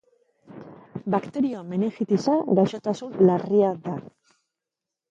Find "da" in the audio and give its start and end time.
3.87-3.97